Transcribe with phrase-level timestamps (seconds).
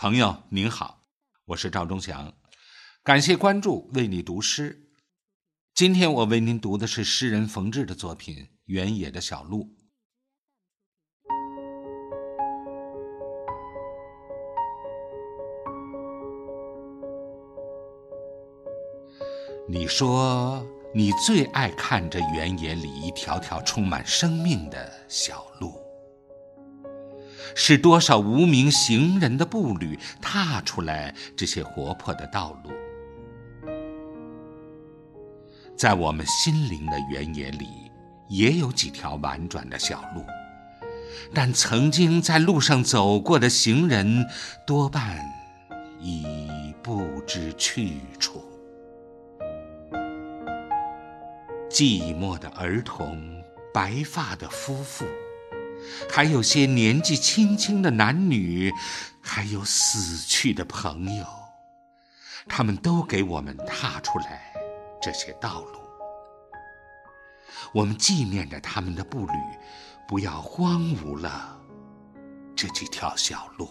[0.00, 1.08] 朋友您好，
[1.44, 2.32] 我是赵忠祥，
[3.02, 4.92] 感谢关注，为你读诗。
[5.74, 9.64] 今天我为您读的是诗人冯至的作品《原野的小路》。
[19.68, 25.87] 你说你最爱看这原野里一条条充满生命的小路。
[27.60, 32.70] 是多少无名行人的步履踏出来这些活泼的道路，
[35.76, 37.90] 在我们心灵的原野里，
[38.28, 40.24] 也有几条婉转的小路，
[41.34, 44.24] 但曾经在路上走过的行人，
[44.64, 45.18] 多半
[45.98, 48.40] 已不知去处。
[51.68, 53.20] 寂寞的儿童，
[53.74, 55.04] 白发的夫妇。
[56.10, 58.72] 还有些年纪轻轻的男女，
[59.20, 61.26] 还有死去的朋友，
[62.46, 64.52] 他们都给我们踏出来
[65.00, 65.78] 这些道路。
[67.72, 69.32] 我们纪念着他们的步履，
[70.06, 71.58] 不要荒芜了
[72.56, 73.68] 这几条小路。